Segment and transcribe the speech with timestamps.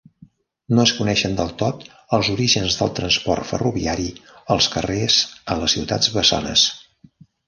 [0.77, 1.83] No es coneixen del tot
[2.17, 4.07] els orígens del transport ferroviari
[4.55, 5.19] als carrers
[5.55, 6.65] a les Ciutats Bessones.